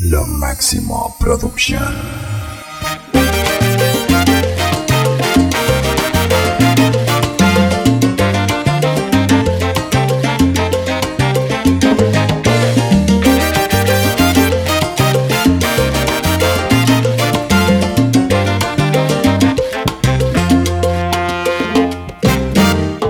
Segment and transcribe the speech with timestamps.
[0.00, 1.82] Lo máximo producción.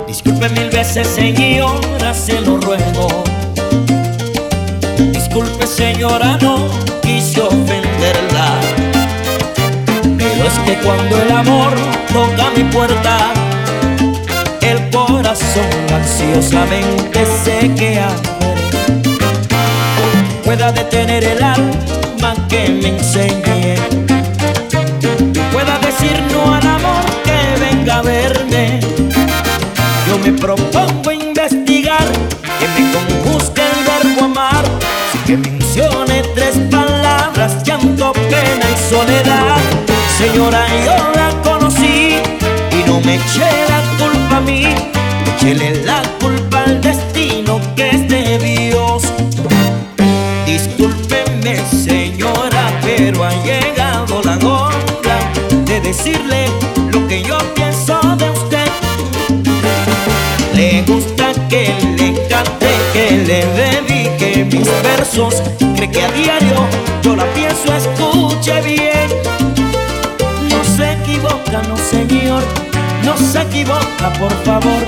[0.07, 1.38] Disculpe mil veces, señora,
[16.49, 18.09] ansiosamente se queda.
[20.45, 23.77] Pueda detener el alma que me enseñe.
[25.53, 28.81] Pueda decir no al amor que venga a verme.
[30.09, 32.07] Yo me propongo investigar
[32.59, 34.65] que me conjuzgue el verbo amar
[35.13, 39.57] sin que mencione tres palabras, llanto, pena y soledad.
[40.17, 42.17] Señora, yo la conocí
[42.73, 44.65] y no me eché la culpa a mí,
[45.37, 46.38] echele la culpa
[47.77, 49.03] que es Dios.
[50.47, 55.19] Discúlpeme, señora, pero ha llegado la hora
[55.65, 56.47] de decirle
[56.93, 58.69] lo que yo pienso de usted.
[60.55, 65.43] Le gusta que le cante, que le dedique mis versos.
[65.77, 66.67] Cree que a diario
[67.03, 69.09] yo la pienso, escuche bien.
[70.51, 72.43] No se equivoca, no señor,
[73.05, 74.83] no se equivoca, por favor.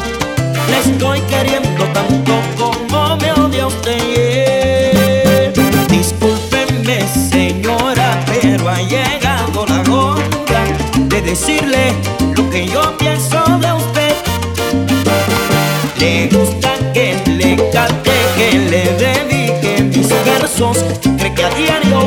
[0.71, 2.41] Le estoy queriendo tanto
[2.91, 5.53] como me odia usted.
[5.89, 10.65] Discúlpeme, señora, pero ha llegado la hora
[10.97, 11.93] de decirle
[12.37, 14.15] lo que yo pienso de usted.
[15.99, 20.79] Le gusta que le cante, que le dedique mis versos.
[21.19, 22.00] Cree que a diario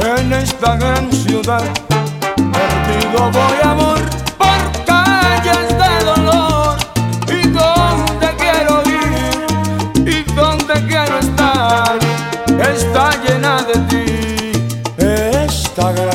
[0.00, 1.62] en esta gran ciudad.
[2.36, 3.98] Perdido voy amor
[4.36, 6.76] por calles de dolor.
[7.28, 11.98] Y donde quiero ir y donde quiero estar
[12.58, 14.52] está llena de ti
[14.98, 16.07] esta gran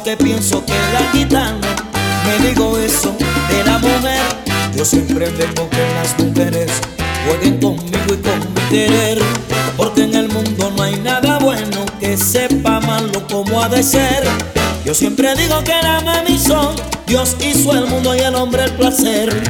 [0.00, 1.58] que pienso que la gitana
[2.24, 3.14] me digo eso
[3.48, 4.22] de la mujer.
[4.76, 6.70] Yo siempre dejo que las mujeres
[7.24, 9.18] jueguen conmigo y con mi querer.
[9.76, 14.24] Porque en el mundo no hay nada bueno que sepa malo como ha de ser.
[14.84, 16.76] Yo siempre digo que la mami son
[17.06, 19.42] Dios hizo el mundo y el hombre el placer.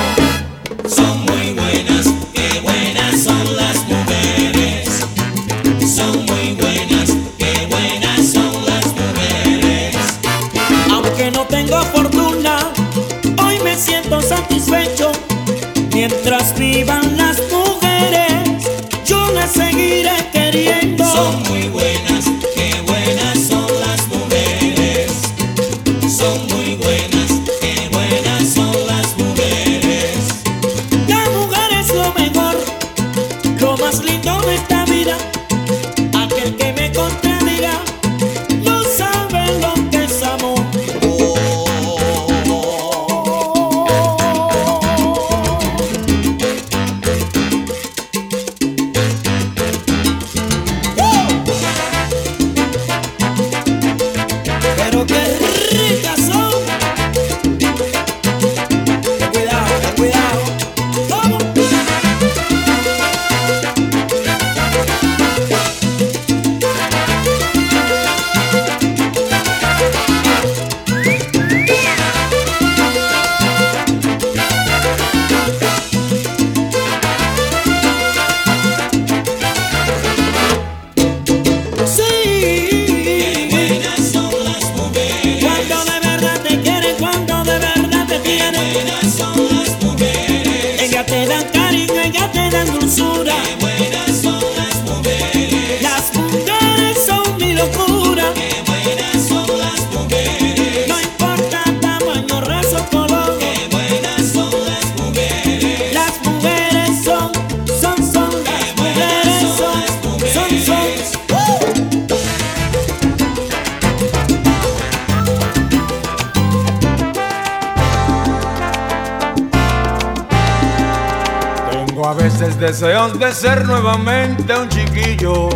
[122.64, 125.50] Deseos de ser nuevamente un chiquillo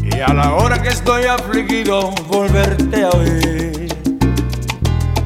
[0.00, 3.88] y a la hora que estoy afligido volverte a oír.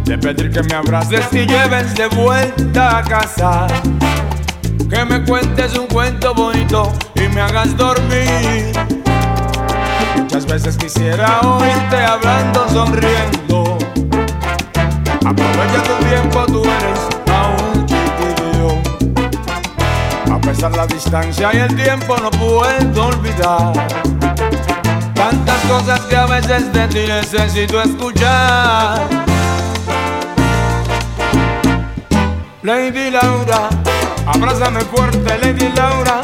[0.06, 3.66] De pedir que me abraces y lleves de vuelta a casa.
[4.88, 8.72] Que me cuentes un cuento bonito y me hagas dormir.
[10.16, 13.76] Muchas veces quisiera oírte hablando, sonriendo.
[15.22, 17.21] Aprovecha tu tiempo, tú eres
[20.62, 23.72] A pesar la distancia y el tiempo no puedo olvidar.
[25.12, 29.00] Tantas cosas que a veces de ti necesito escuchar.
[32.62, 33.70] Lady Laura,
[34.24, 36.20] abrázame fuerte Lady Laura.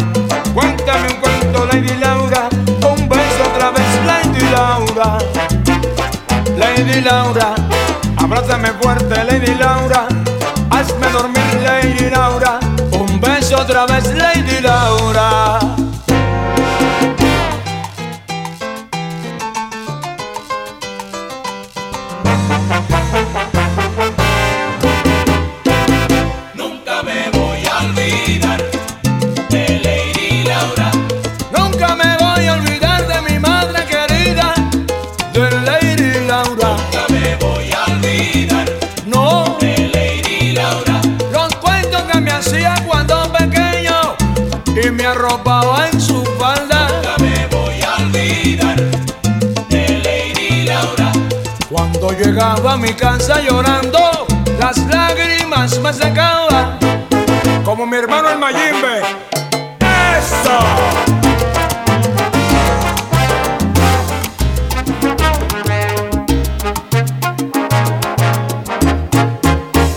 [0.54, 2.48] Cuéntame un cuento Lady Laura.
[2.92, 5.18] Un beso otra vez Lady Laura.
[6.56, 7.56] Lady Laura,
[8.16, 10.06] abrázame fuerte Lady Laura.
[10.70, 12.67] Hazme dormir Lady Laura
[13.54, 15.58] Otra vez Lady Laura.
[26.54, 28.68] Nunca me voy a olvidar
[45.08, 46.88] arropaba en su falda.
[46.88, 48.76] Nunca me voy a olvidar
[49.68, 51.12] de Lady Laura.
[51.70, 54.26] Cuando llegaba a mi casa llorando,
[54.58, 56.78] las lágrimas me secaban.
[57.64, 59.00] Como mi hermano el Mayimbe.
[59.80, 60.58] ¡Eso!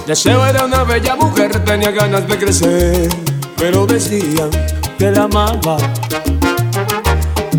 [0.07, 3.09] Deseo era una bella mujer, tenía ganas de crecer,
[3.57, 4.49] pero decían
[5.01, 5.77] que la amaba.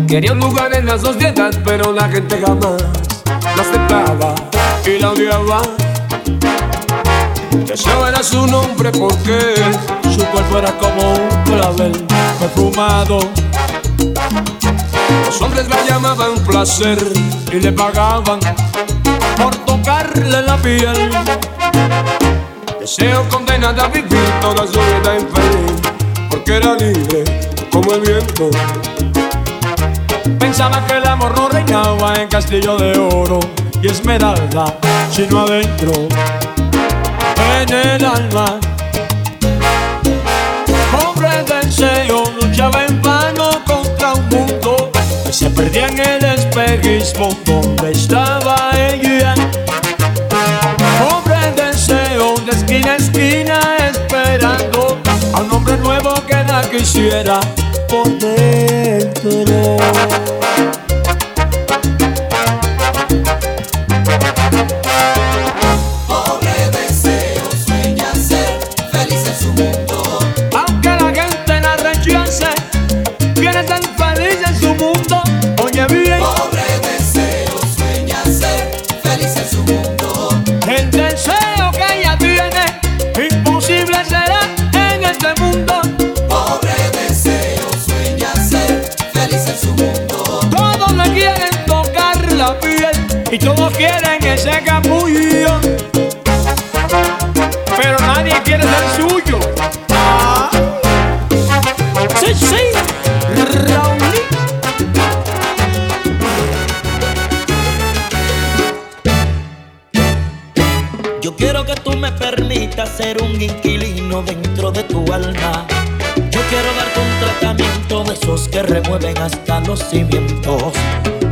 [0.07, 2.81] Quería un lugar en la sociedad, pero la gente jamás
[3.57, 4.33] la aceptaba
[4.85, 5.61] y la odiaba.
[7.65, 9.55] Deseo era su nombre porque
[10.15, 11.91] su cuerpo era como un clavel
[12.39, 13.19] perfumado.
[15.25, 16.97] Los hombres la llamaban placer
[17.51, 18.39] y le pagaban
[19.35, 21.11] por tocarle la piel.
[22.79, 25.42] Deseo condenada a vivir toda su vida infeliz
[26.43, 27.23] porque era libre
[27.71, 28.49] como el viento.
[30.39, 33.39] Pensaba que el amor no reinaba en castillo de oro
[33.81, 34.77] y esmeralda,
[35.09, 35.91] sino adentro,
[37.61, 38.59] en el alma.
[40.91, 44.91] Pobre deseo luchaba en vano contra un mundo
[45.25, 48.32] que se perdía en el espejismo donde estaba
[57.03, 57.39] quisiera
[57.89, 59.43] por dentro.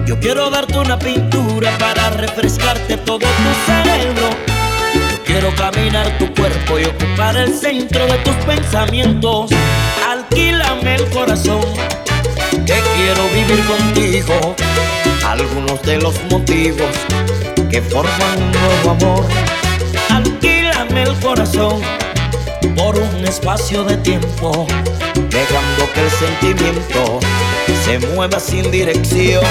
[0.06, 3.26] Yo quiero darte una pintura para refrescarte todo tu
[3.66, 4.30] cerebro.
[4.94, 9.52] Yo quiero caminar tu cuerpo y ocupar el centro de tus pensamientos.
[10.08, 11.62] Alquílame el corazón,
[12.52, 14.56] que quiero vivir contigo.
[15.26, 16.92] Algunos de los motivos
[17.70, 19.26] que forman un nuevo amor.
[20.10, 21.82] Alquílame el corazón
[22.76, 24.68] por un espacio de tiempo,
[25.30, 27.20] dejando que el sentimiento
[27.84, 29.44] se mueva sin dirección.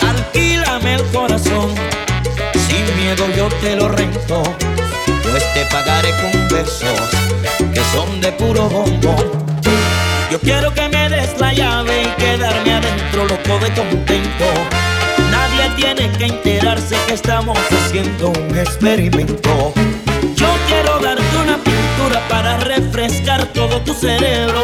[0.00, 1.74] Alquílame el corazón,
[2.68, 4.42] sin miedo yo te lo rento,
[5.04, 7.00] pues te pagaré con besos
[7.72, 9.42] que son de puro bombón.
[10.30, 14.46] Yo quiero que me des la llave y quedarme adentro loco de contento.
[15.30, 19.74] Nadie tiene que enterarse que estamos haciendo un experimento.
[20.36, 21.31] Yo quiero darte
[22.58, 24.62] refrescar todo tu cerebro.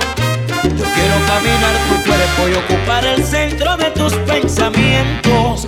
[0.64, 5.66] Yo quiero caminar tu cuerpo y ocupar el centro de tus pensamientos.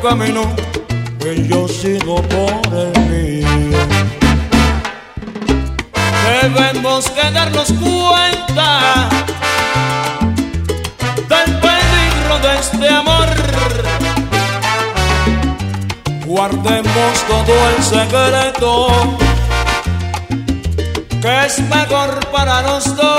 [0.00, 0.42] camino,
[1.18, 3.48] pues yo sigo por el mío.
[6.42, 9.08] Debemos que darnos cuenta
[11.28, 13.28] del peligro de este amor.
[16.24, 19.18] Guardemos todo el secreto,
[21.20, 23.09] que es mejor para nosotros.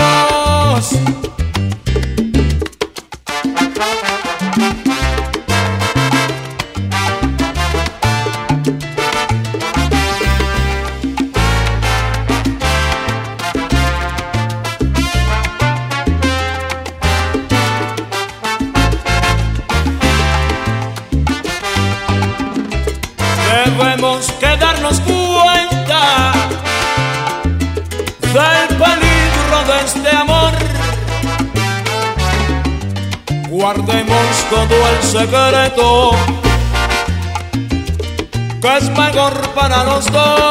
[40.01, 40.41] Los dos.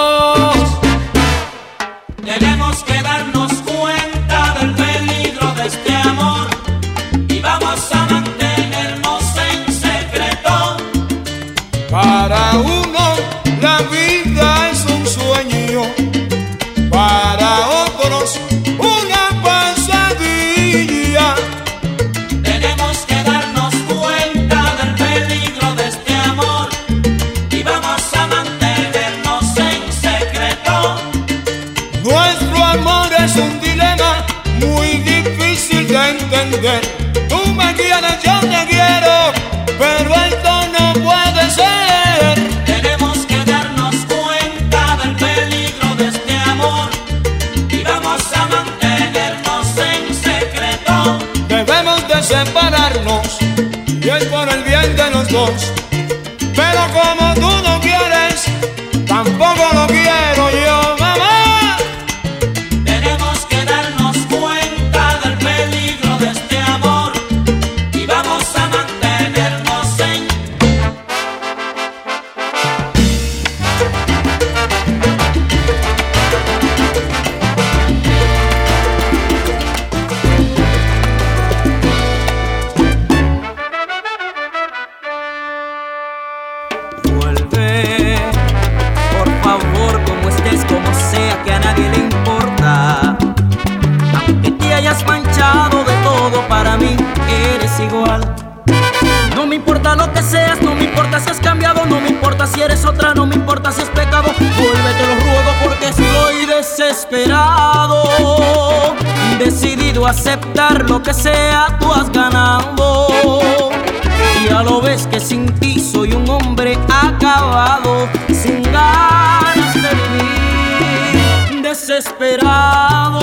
[121.91, 123.19] Desesperado.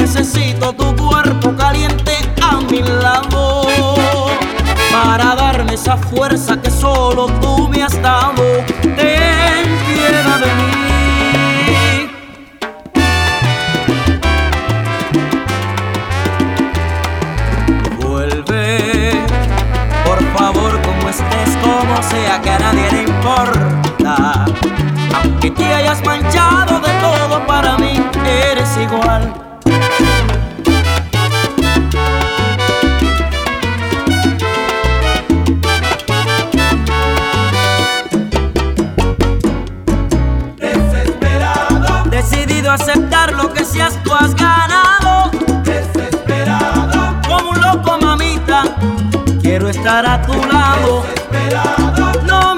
[0.00, 3.66] Necesito tu cuerpo caliente a mi lado
[4.90, 8.42] para darme esa fuerza que solo tú me has dado.
[8.80, 10.72] Ten piedad de mí.
[18.00, 19.12] Vuelve,
[20.06, 24.46] por favor, como estés, como sea, que a nadie le importa.
[25.20, 26.77] Aunque te hayas manchado
[27.38, 29.34] todo, para mí eres igual.
[40.78, 45.30] desesperado, Decidido a aceptar lo que seas, tú has ganado.
[45.64, 48.62] desesperado, Como un loco, mamita,
[49.42, 51.02] quiero estar a tu lado.
[51.02, 52.54] desesperado, No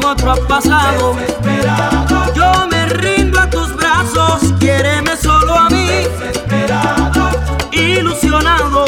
[0.00, 1.16] con otro has pasado.
[2.34, 5.88] Yo me rindo a tus brazos, quiéreme solo a mí.
[7.72, 8.84] Ilusionado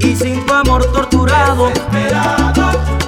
[0.00, 1.70] y sin tu amor torturado.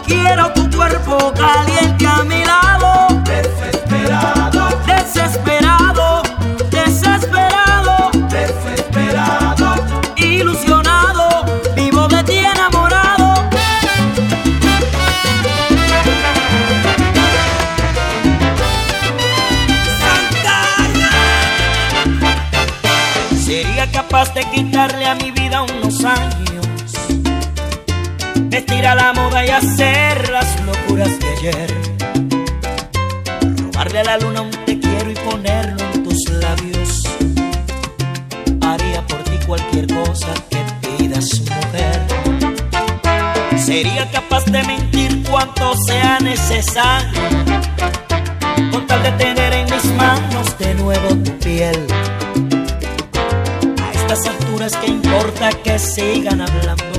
[0.06, 3.13] Quiero tu cuerpo caliente a mi lado.
[24.52, 26.66] Quitarle a mi vida unos años,
[28.44, 31.74] vestir a la moda y hacer las locuras de ayer.
[33.58, 37.02] Robarle a la luna un te quiero y ponerlo en tus labios.
[38.62, 40.58] Haría por ti cualquier cosa que
[40.98, 42.06] pidas, mujer.
[43.58, 47.20] Sería capaz de mentir cuanto sea necesario,
[55.74, 56.93] que sigan hablando.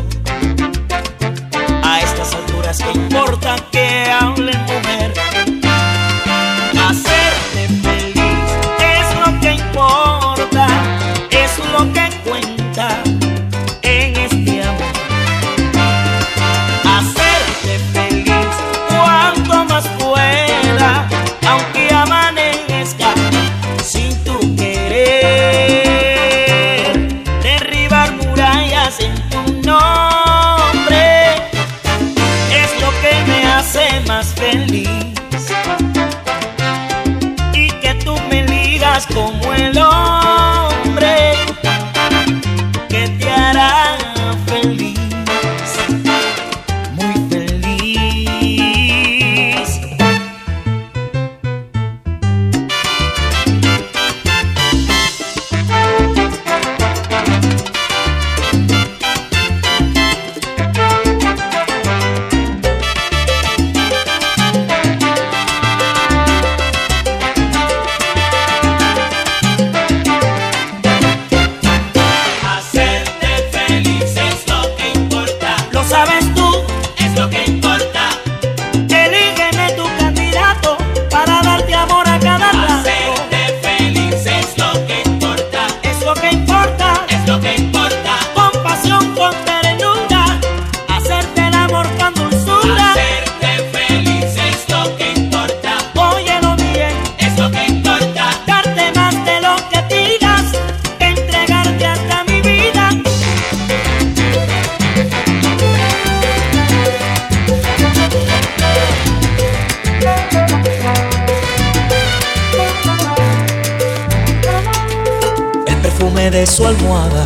[116.31, 117.23] De su almohada,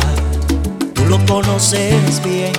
[0.94, 2.52] tú lo conoces bien.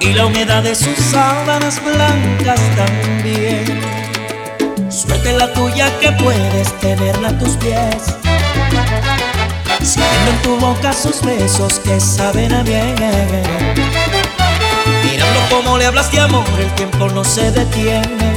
[0.00, 3.80] Y la humedad de sus sábanas blancas también.
[4.90, 8.16] Suerte la tuya que puedes tenerla a tus pies.
[9.80, 12.96] Sintiendo en tu boca sus besos que saben a bien.
[15.04, 18.34] Mirando cómo le hablas de amor, el tiempo no se detiene.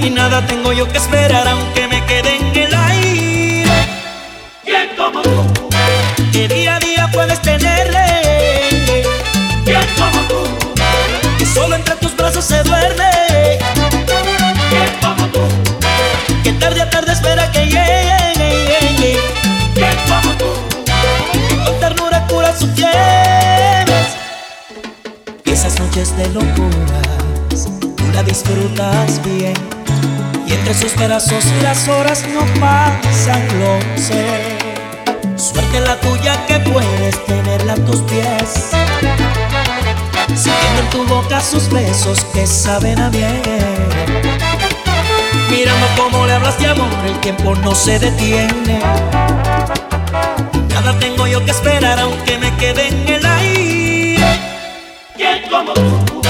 [0.00, 2.37] Y nada tengo yo que esperar aunque me quede
[12.40, 13.58] se duerme.
[14.70, 15.40] ¿Quién como tú?
[16.44, 19.18] Que tarde a tarde espera que llegue.
[19.74, 20.46] ¿Quién como tú?
[21.48, 24.16] Que con ternura cura sus fiebres.
[25.44, 29.54] Esas noches de locuras, tú la disfrutas bien.
[30.46, 34.58] Y entre sus pedazos las horas no pasan, lo sé.
[35.36, 38.70] Suerte la tuya que puedes tenerla a tus pies.
[40.28, 43.42] Sintiendo en tu boca sus besos que saben a bien.
[45.50, 48.80] Mirando cómo le hablas de amor, el tiempo no se detiene.
[50.74, 54.38] Nada tengo yo que esperar aunque me quede en el aire.
[55.16, 56.22] ¿Quién como tú?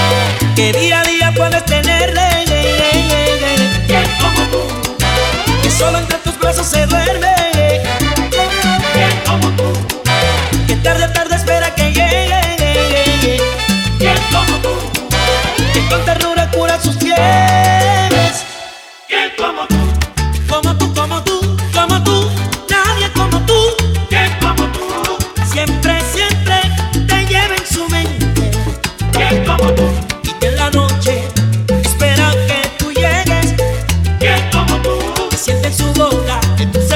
[0.55, 2.88] Que día a día puedes tenerle.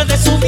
[0.06, 0.42] De su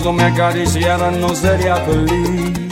[0.00, 2.70] manos no me acariciaran no sería feliz.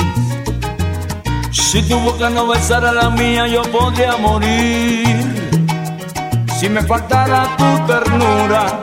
[1.51, 5.07] Si tu boca no besara la mía yo podría morir.
[6.59, 8.81] Si me faltara tu ternura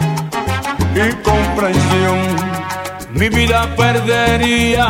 [0.96, 2.20] y comprensión,
[3.12, 4.88] mi vida perdería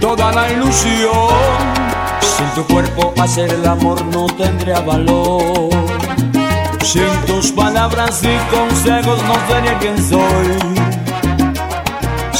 [0.00, 1.28] toda la ilusión.
[2.20, 5.70] Sin tu cuerpo hacer el amor no tendría valor.
[6.82, 10.77] Sin tus palabras y consejos no sería quien soy.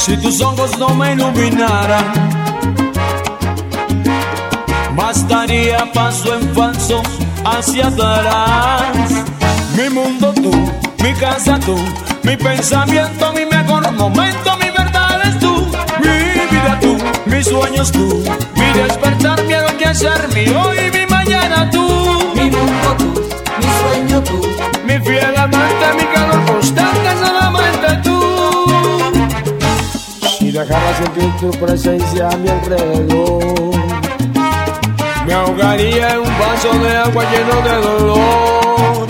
[0.09, 2.13] Si tus ojos no me iluminaran,
[4.97, 7.03] bastaría paso en falso
[7.45, 9.11] hacia atrás.
[9.77, 10.51] Mi mundo tú,
[11.05, 11.77] mi casa tú,
[12.23, 15.67] mi pensamiento, mi mejor momento, mi verdad es tú,
[16.01, 18.25] mi vida tú, mis sueños tú,
[18.57, 19.53] mi despertar, mi
[19.95, 21.87] ser mi hoy y mi mañana tú.
[22.35, 23.13] Mi mundo tú,
[23.59, 24.41] mi sueño tú,
[24.87, 26.08] mi fiel amante, mi
[30.69, 33.75] Si dejara sentir tu presencia a mi alrededor,
[35.27, 39.07] me ahogaría en un vaso de agua lleno de dolor.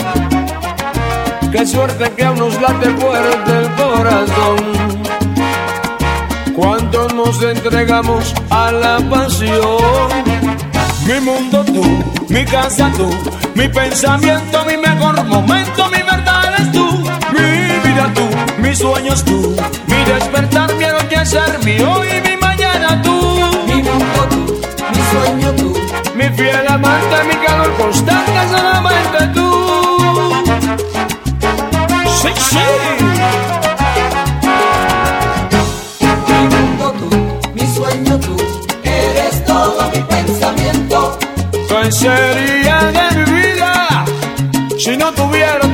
[1.51, 4.57] Qué suerte que aún nos late fuerte el corazón.
[6.55, 10.09] Cuánto nos entregamos a la pasión.
[11.09, 11.83] Mi mundo tú,
[12.29, 13.11] mi casa tú,
[13.57, 16.87] mi pensamiento, mi mejor momento, mi verdad es tú,
[17.33, 19.57] mi vida tú, mis sueños tú,
[20.13, 23.17] despertar, mi anochecer, mi hoy y mi mañana tú.
[23.67, 24.61] Mi mundo tú,
[24.95, 25.75] mi sueño tú,
[26.15, 29.49] mi fiel amante, mi calor constante, solamente tú.
[32.23, 32.67] Sí, sí.
[36.29, 37.09] Mi mundo tú,
[37.55, 38.37] mi sueño tú,
[38.85, 41.19] eres todo mi pensamiento.
[41.69, 44.05] ¿Qué sería de mi vida
[44.79, 45.68] si no tuviera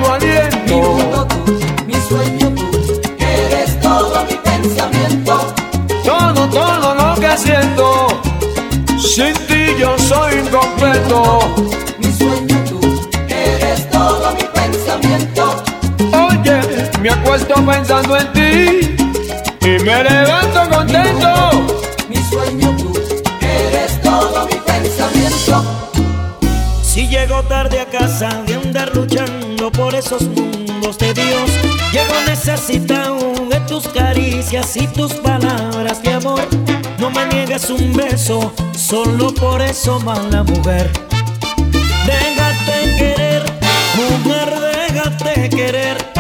[11.99, 12.81] Mi sueño tú,
[13.29, 15.63] eres todo mi pensamiento.
[16.13, 16.61] Oye,
[17.03, 18.97] me acuesto pensando en ti
[19.61, 21.67] y me levanto contento.
[22.09, 22.93] Mi sueño tú,
[23.43, 25.63] eres todo mi pensamiento.
[26.83, 31.51] Si llego tarde a casa de andar luchando por esos mundos de Dios,
[31.93, 33.19] llego necesitado
[33.51, 36.49] de tus caricias y tus palabras de amor.
[37.05, 40.91] No me niegues un beso, solo por eso, mala mujer.
[42.07, 43.43] Déjate querer,
[43.95, 46.14] mujer, déjate querer.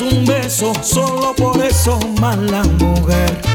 [0.00, 3.49] Un beso, solo por eso, mala mujer.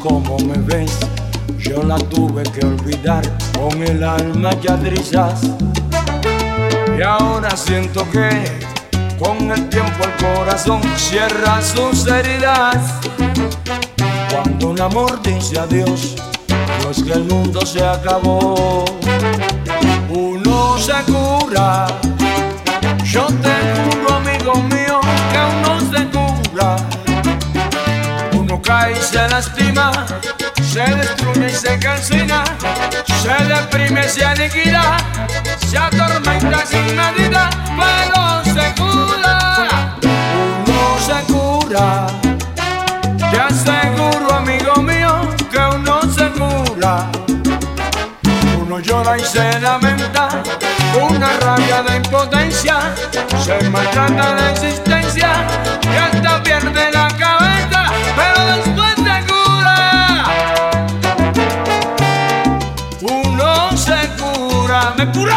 [0.00, 0.98] Como me ves,
[1.58, 3.22] yo la tuve que olvidar
[3.58, 5.42] con el alma ya trizas.
[6.98, 8.30] Y ahora siento que
[9.18, 12.94] con el tiempo el corazón cierra sus heridas.
[14.30, 16.16] Cuando un amor dice adiós,
[16.82, 18.84] no es que el mundo se acabó.
[20.08, 21.86] Uno se cura,
[28.88, 29.92] Y se lastima,
[30.62, 32.42] se destruye y se calcina,
[33.22, 34.96] se deprime, se aniquila,
[35.68, 39.96] se atormenta sin medida, pero se cura.
[40.66, 42.06] Uno se cura.
[43.30, 47.06] Te aseguro, amigo mío, que uno se cura.
[48.60, 50.42] Uno llora y se lamenta,
[51.00, 52.94] una rabia de impotencia,
[53.44, 55.30] se maltrata la existencia
[55.82, 56.99] y hasta pierde la
[65.06, 65.32] curé.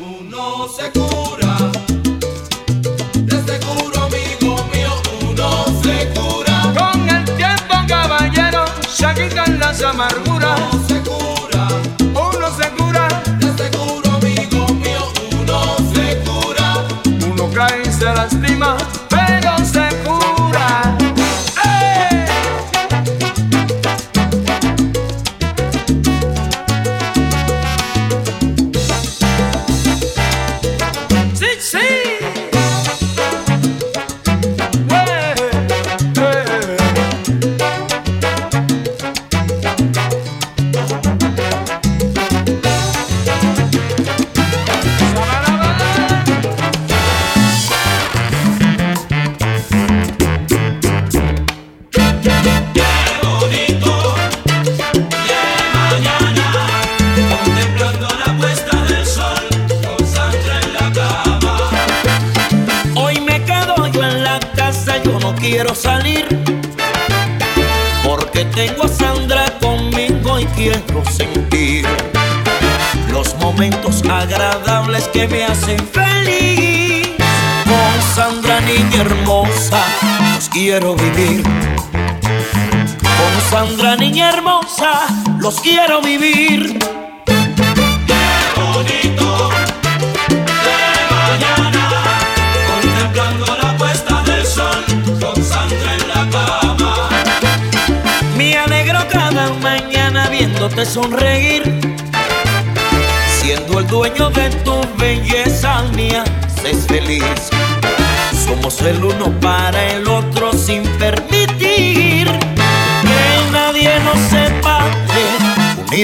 [0.00, 1.56] Uno se cura,
[3.26, 4.92] te aseguro, amigo mío,
[5.28, 6.74] uno se cura.
[6.76, 10.77] Con el tiempo, caballero, se quitan las amarguras.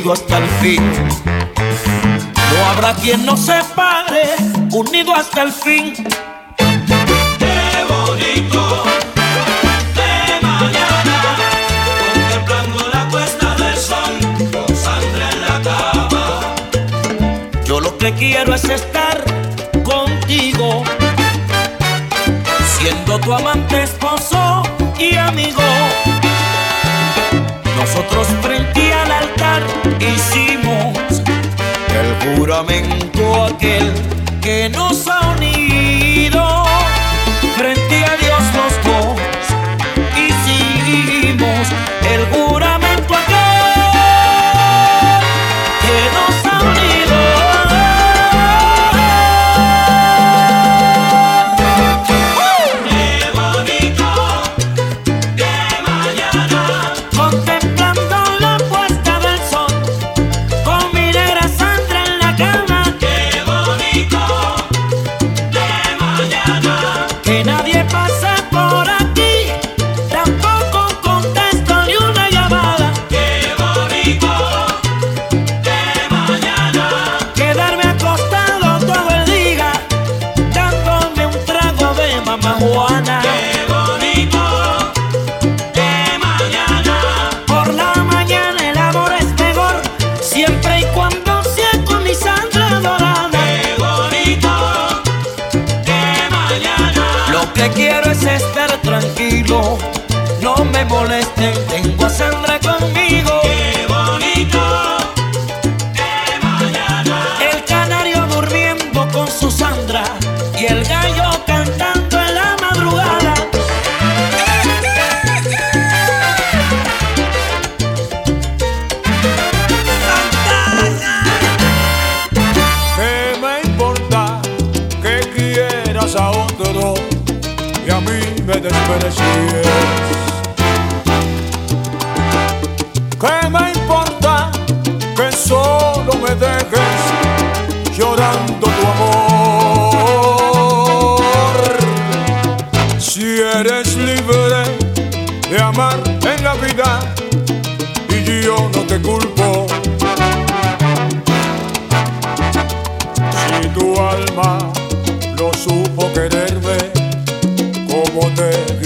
[0.05, 0.83] contigo hasta el fin.
[2.53, 4.37] No habrá quien nos separe,
[4.73, 5.95] unido hasta el fin.
[7.38, 8.85] Qué bonito.
[9.95, 11.37] De mañana,
[12.12, 14.19] contemplando la cuesta del sol,
[14.53, 16.55] con sangre en la cama.
[17.64, 19.25] Yo lo que quiero es estar
[19.83, 20.85] contigo,
[22.79, 24.62] siendo tu amante, esposo
[24.99, 25.62] y amigo.
[32.75, 33.93] atento aquel
[34.41, 35.13] que no sabe.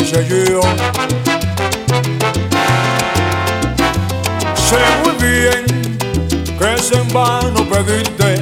[0.09, 0.63] seguido.
[4.55, 5.65] Sé muy bien
[6.59, 8.37] que es en vano pedirte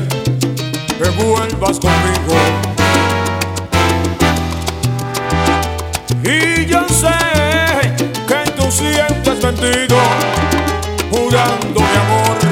[0.98, 2.36] que vuelvas conmigo.
[6.22, 7.16] Y yo sé
[8.28, 9.98] que tú sientes mentido,
[11.10, 12.45] jurando mi amor.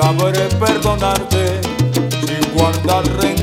[0.00, 1.60] sabré perdonarte
[2.24, 3.37] sin guardar rencor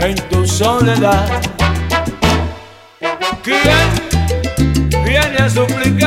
[0.00, 1.40] en tu soledad.
[3.42, 6.05] ¿Quién viene a suplicar?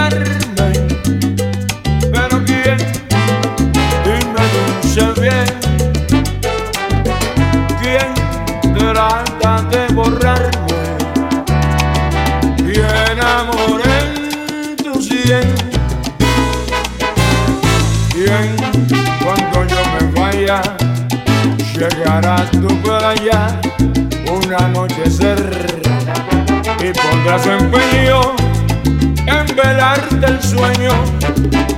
[21.89, 23.59] llegarás tú para allá
[24.31, 25.81] un anochecer
[26.79, 28.21] y pondrás empeño
[29.25, 30.91] en velarte el sueño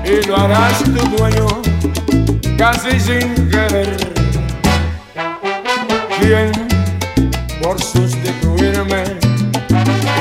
[0.03, 1.47] y lo harás tu dueño
[2.57, 3.97] casi sin querer.
[6.19, 6.51] ¿Quién
[7.61, 9.03] por sustituirme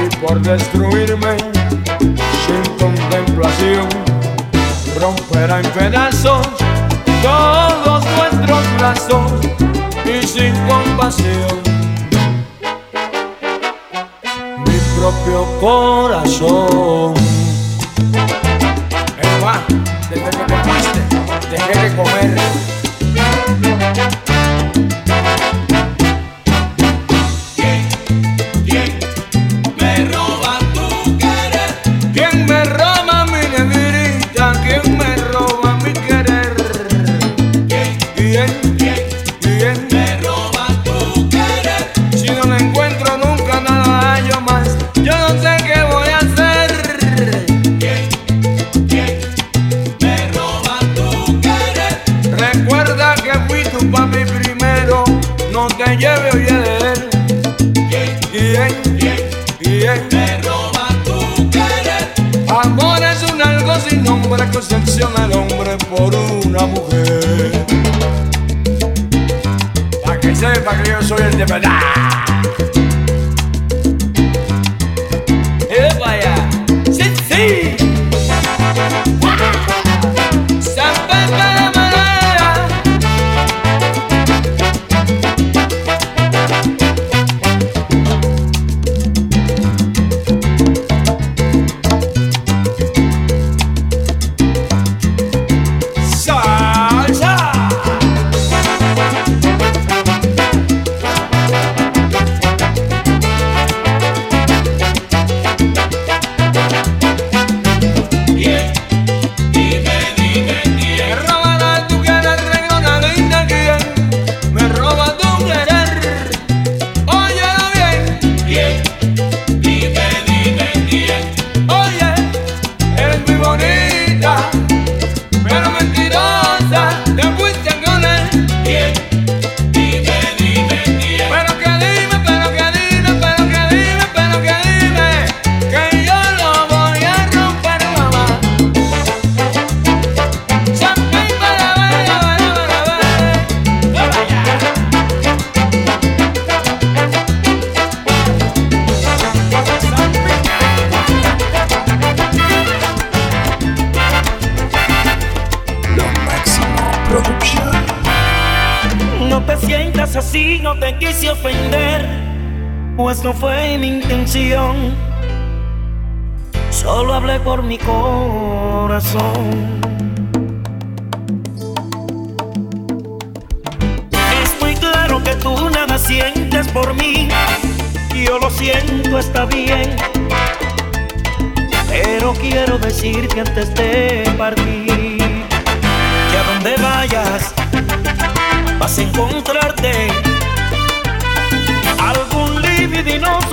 [0.02, 1.36] y por destruirme
[2.46, 3.88] sin contemplación
[4.98, 6.48] romperá en pedazos
[7.22, 9.69] todos nuestros brazos?
[10.10, 11.60] y sin compasión.
[14.66, 17.14] Mi propio corazón.
[19.22, 19.64] Eh, Eva,
[20.10, 21.00] desde que comiste,
[21.50, 22.30] dejé de comer.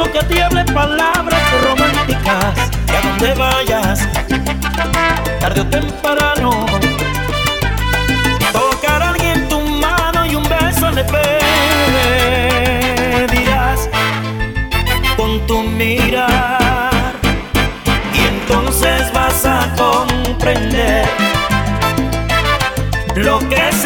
[0.04, 2.70] Que te hable palabras románticas.
[2.86, 4.08] Que a donde vayas,
[5.40, 6.66] tarde o temprano,
[8.54, 11.04] tocar a alguien tu mano y un beso le
[13.26, 13.90] pedirás
[15.16, 17.14] con tu mirar.
[18.14, 21.08] Y entonces vas a comprender
[23.16, 23.86] lo que es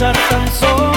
[0.00, 0.89] causar tan solo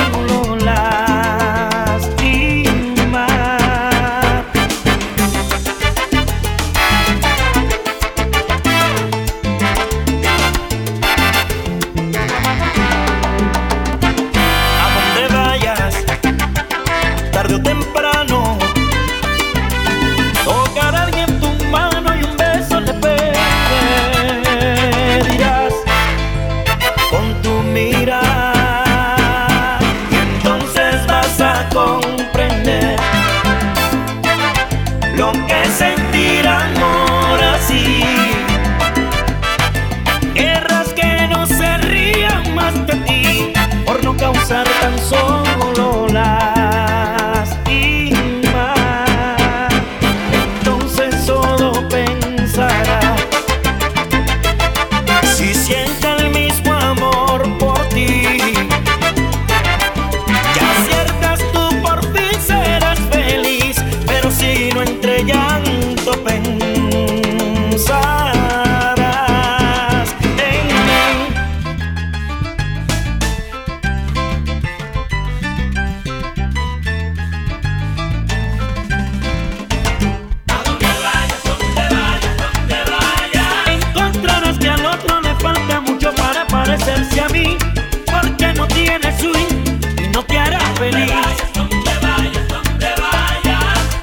[86.64, 87.58] parecerse a mí,
[88.06, 89.64] porque no tiene swing
[90.02, 91.12] y no te hará feliz.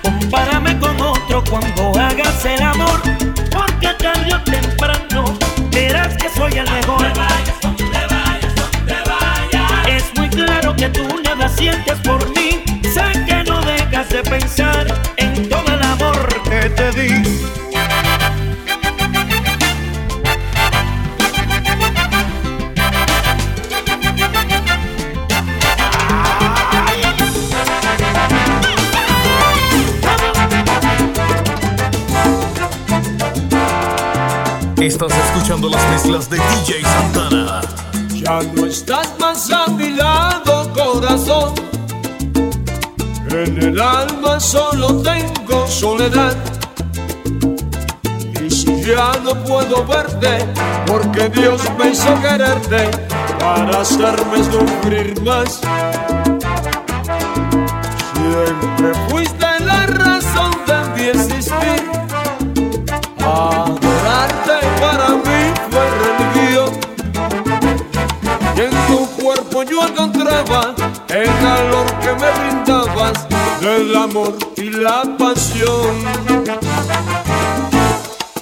[0.03, 3.01] Compárame con otro cuando hagas el amor,
[3.51, 5.25] porque tarde o temprano
[5.71, 7.07] verás que soy el mejor.
[9.89, 14.90] Es muy claro que tú nada sientes por mí, sé que no dejas de pensar
[38.41, 41.53] Ya no estás más a mi lado, corazón.
[43.29, 46.35] En el alma solo tengo soledad.
[48.43, 50.47] Y si ya no puedo verte,
[50.87, 52.91] porque Dios me hizo quererte
[53.39, 55.61] para hacerme sufrir más.
[58.15, 59.40] Siempre fuiste
[69.71, 70.75] yo encontraba
[71.09, 73.27] el calor que me brindabas
[73.61, 75.97] del amor y la pasión.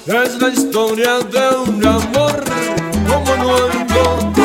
[0.06, 2.42] Es la historia de un amor
[3.06, 4.38] como no hay otro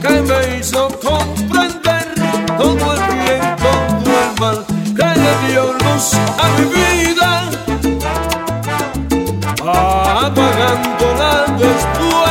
[0.00, 2.14] que me hizo comprender
[2.56, 4.64] todo el bien, todo el mal
[4.96, 7.50] que le dio luz a mi vida
[9.60, 12.21] apagándola después.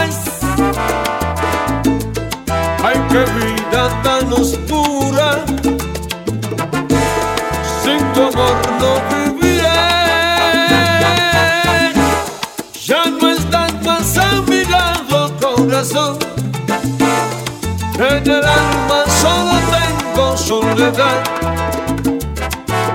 [18.01, 21.23] En el alma solo tengo soledad.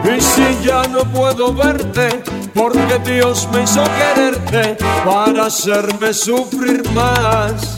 [0.04, 7.76] Y si ya no puedo verte, porque Dios me hizo quererte para hacerme sufrir más.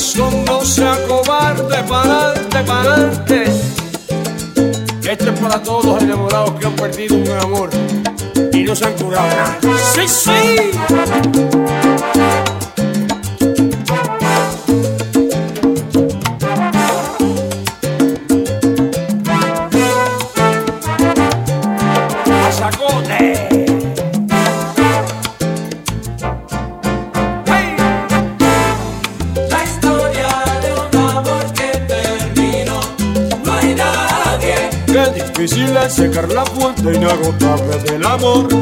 [0.00, 3.44] Corazón no sea cobarde, pa'lante, pa'lante.
[5.02, 7.70] Esto es para todos los enamorados que han perdido un amor
[8.52, 9.28] y no se han curado.
[9.94, 10.30] ¡Sí, sí!
[37.30, 38.59] Inagotable del amor.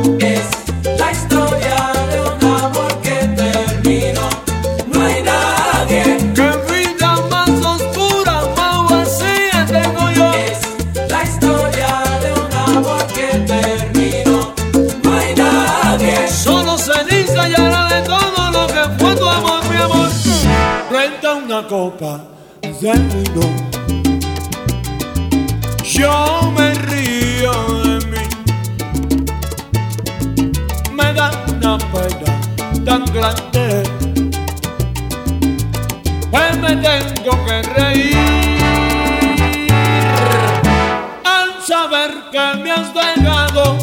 [41.68, 43.76] Saber que me has dejado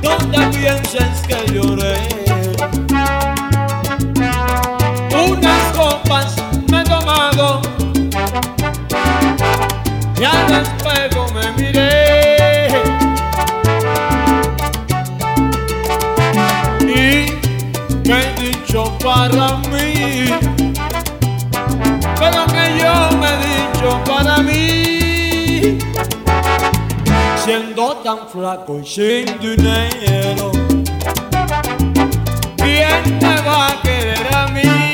[0.00, 1.96] donde pienses que lloré.
[5.28, 6.36] Unas copas
[6.70, 7.60] me he tomado
[10.20, 12.68] y al espejo me miré.
[16.82, 20.30] Y me he dicho para mí,
[22.16, 24.85] pero que yo me he dicho para mí
[28.06, 30.52] tan flaco y sin dinero.
[32.56, 34.85] ¿Quién me va a querer a mí?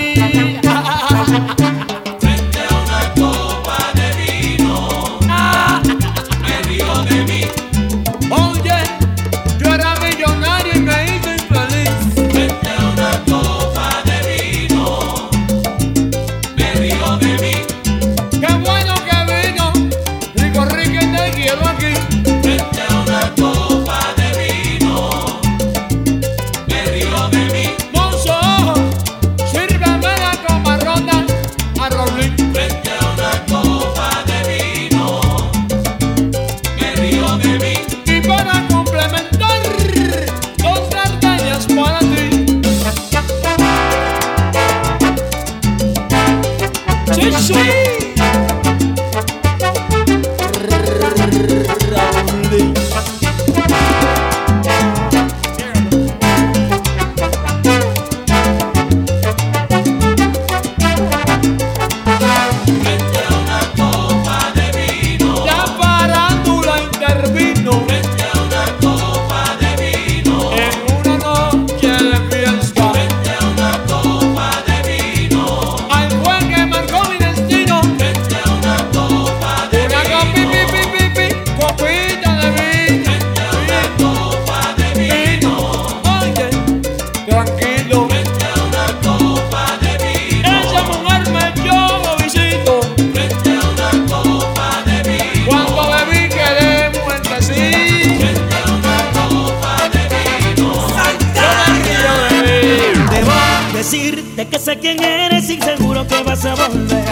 [104.72, 107.04] Sé quién eres y seguro que vas a volver.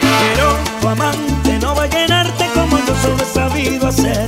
[0.00, 4.26] Pero tu amante no va a llenarte como yo solo he sabido hacer.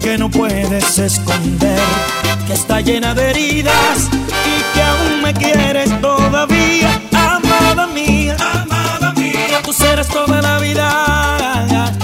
[0.00, 1.80] Que no puedes esconder,
[2.46, 4.10] que está llena de heridas
[4.50, 7.00] y que aún me quieres todavía.
[7.12, 10.86] Amada mía, amada mía, tú serás toda la vida.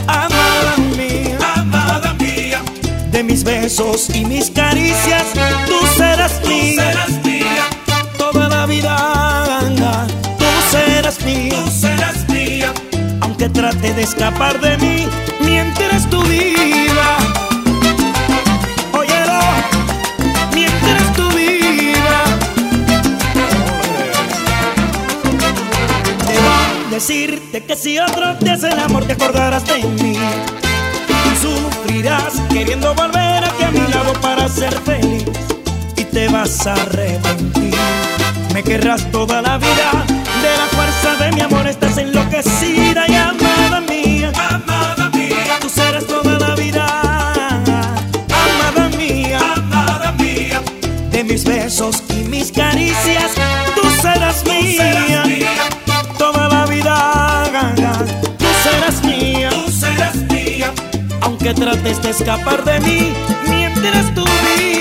[0.07, 2.63] Amada mía, amada mía,
[3.11, 5.27] de mis besos y mis caricias,
[5.67, 6.93] tú serás mía.
[6.93, 7.80] Toda
[11.25, 11.51] mía.
[11.51, 12.73] Tú serás mía.
[13.21, 15.07] Aunque trate de escapar de mí
[15.41, 17.17] mientras tú viva.
[18.93, 19.41] Óyelo,
[20.55, 22.23] mientras tú viva.
[26.29, 30.17] Debo decirte que si otro te hace el amor te acordarás de mí.
[31.41, 35.25] Sufrirás queriendo volver aquí a mi lado para ser feliz.
[35.97, 37.75] Y te vas a arrepentir.
[38.53, 40.05] Me querrás toda la vida.
[40.43, 40.70] De la
[41.21, 44.33] de mi amor estás enloquecida y amada mía.
[44.51, 46.87] Amada mía, tú serás toda la vida.
[48.45, 50.63] Amada mía, amada mía,
[51.11, 53.33] de mis besos y mis caricias,
[53.75, 54.83] tú serás tú mía.
[54.83, 55.51] Serás mía.
[56.19, 56.95] Toda la vida,
[58.39, 59.51] tú serás mía.
[59.51, 60.73] Tú serás mía.
[61.21, 63.13] Aunque trates de escapar de mí,
[63.47, 64.80] mientras tú vives.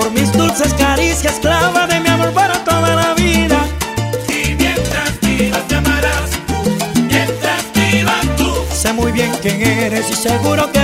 [0.00, 3.58] por mis dulces caricias, clava de mi amor para toda la vida.
[4.28, 6.60] Y mientras vivas te amarás tú,
[7.02, 8.50] mientras vivas tú.
[8.72, 10.79] Sé muy bien quién eres y seguro que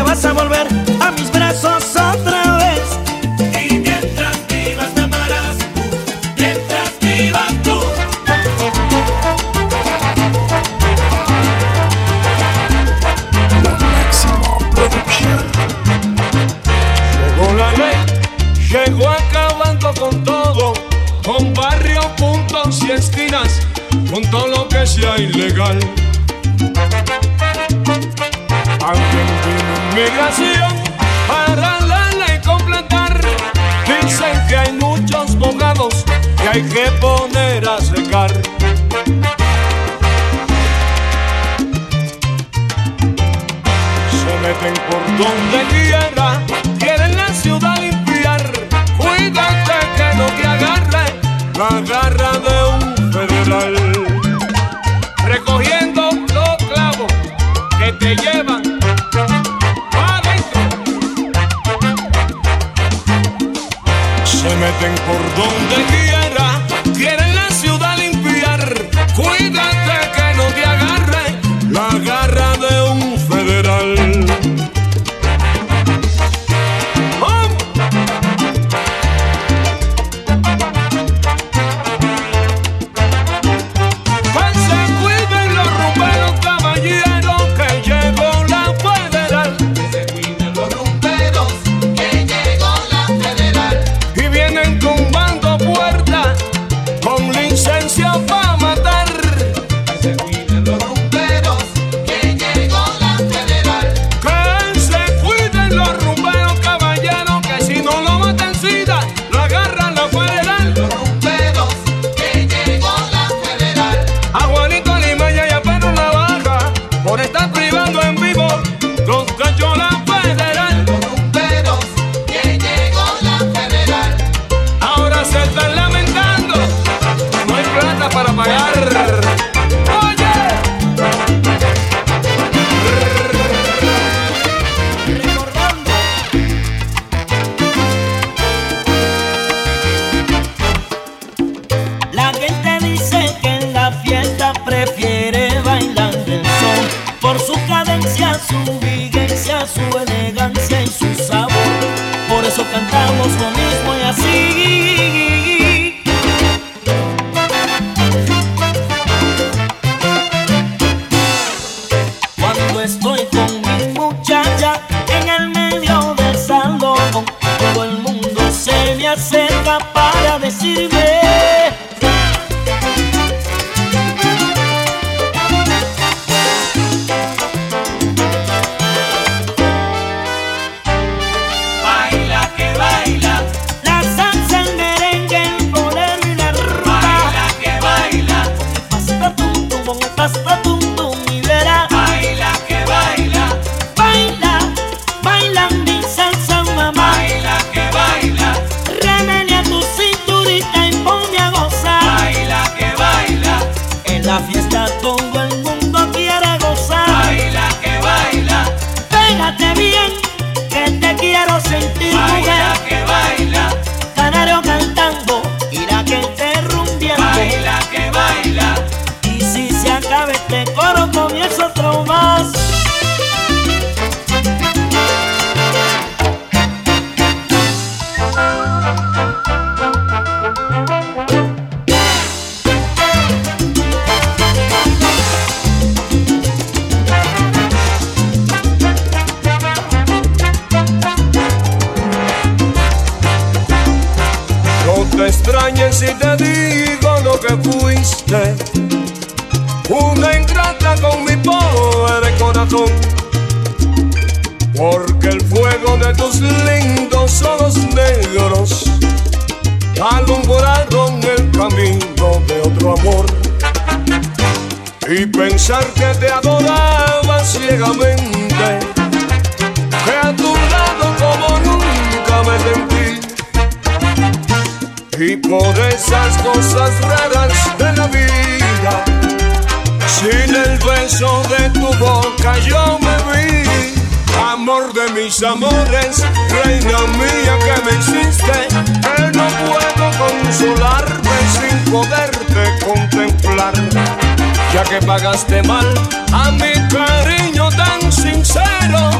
[295.26, 295.86] pagaste mal
[296.32, 299.10] a mi cariño tan sincero,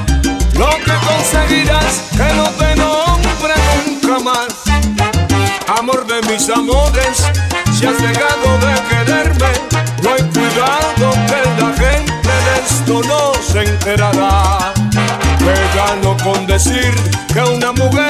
[0.54, 3.54] lo que conseguirás que no te nombre
[3.86, 4.48] nunca más.
[5.78, 7.26] Amor de mis amores,
[7.76, 9.52] si has llegado de quererme,
[10.02, 14.72] no hay cuidado que la gente de esto no se enterará.
[15.40, 16.94] Me gano con decir
[17.34, 18.05] que una mujer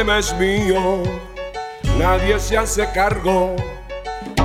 [0.00, 1.02] problema es mío,
[1.98, 3.54] nadie se hace cargo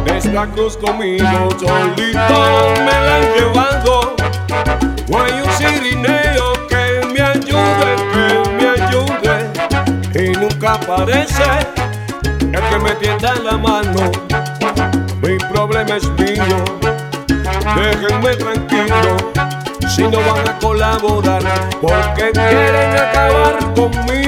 [0.06, 4.16] esta cruz conmigo, solito me la he llevado.
[5.18, 9.36] Hay un sirineo que me ayude, que me ayude,
[10.14, 11.43] y nunca aparece
[12.41, 14.12] el que me tienda la mano.
[15.22, 16.66] Mi problema es mío,
[17.78, 19.16] déjenme tranquilo.
[19.88, 24.24] Si no van a colaborar porque quieren acabar conmigo,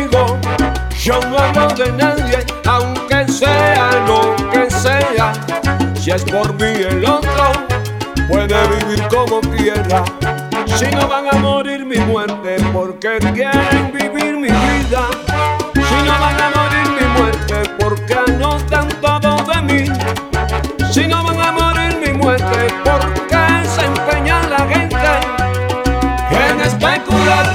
[1.08, 5.32] yo no hablo de nadie, aunque sea lo que sea.
[5.96, 7.52] Si es por mí el otro,
[8.28, 10.04] puede vivir como quiera.
[10.66, 15.08] Si no van a morir mi muerte porque quieren vivir mi vida.
[15.76, 18.07] Si no van a morir mi muerte porque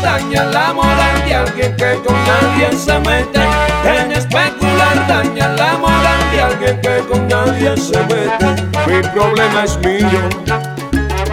[0.03, 3.41] daña la moral de alguien que con nadie se mete.
[3.85, 8.63] En especular, daña la moral de alguien que con nadie se mete.
[8.87, 10.29] Mi problema es mío,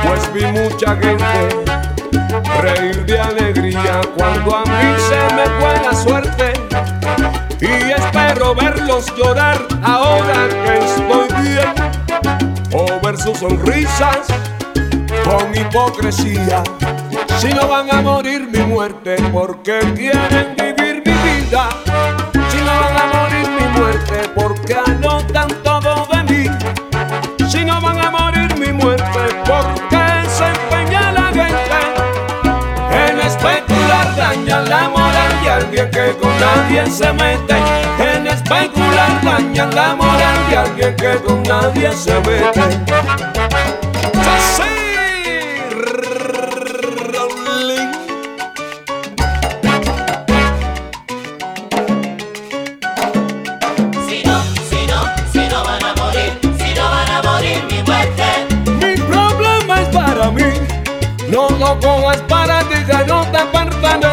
[0.04, 1.70] pues vi mucha gente
[2.62, 6.54] reír de alegría cuando a mí se me fue la suerte.
[7.62, 11.74] Y espero verlos llorar ahora que estoy bien
[12.72, 14.28] o ver sus sonrisas
[15.26, 16.64] con hipocresía.
[17.40, 21.70] Si no van a morir mi muerte porque quieren vivir mi vida.
[22.52, 26.50] Si no van a morir mi muerte porque anotan todo de mí.
[27.50, 31.80] Si no van a morir mi muerte porque se empeña la gente
[32.92, 37.56] en especular daña la moral y alguien que con nadie se mete.
[38.00, 42.80] En especular daña la moral y alguien que con nadie se mete.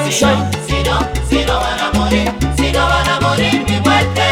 [0.09, 4.23] Si no, si no van a morir, si no van a morir mi muerte.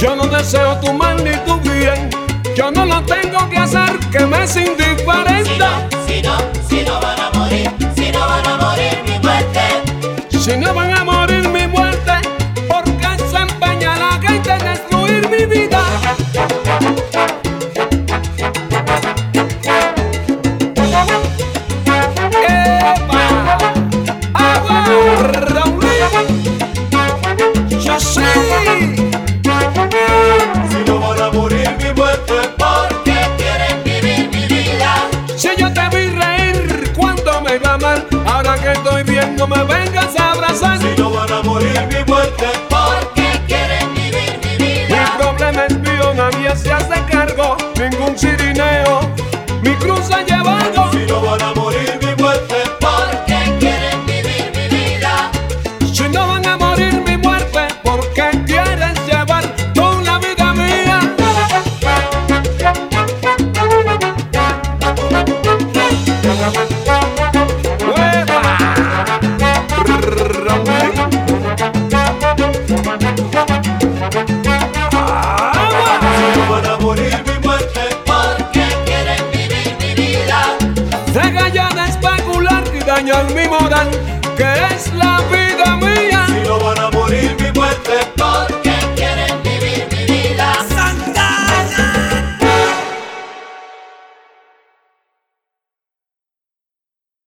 [0.00, 2.08] Yo no deseo tu mal ni tu bien.
[2.54, 5.44] Yo no lo tengo que hacer que me es indiferente.
[5.44, 5.66] Si no,
[6.06, 6.36] si no,
[6.68, 7.23] si no van a
[39.46, 40.78] no me vengas a abrazar.
[40.78, 42.46] Si no van a morir mi muerte.
[42.68, 45.16] Porque quieren vivir mi vida.
[45.16, 47.56] Mi problema es mío, nadie se hace cargo.
[47.78, 49.03] Ningún chirineo.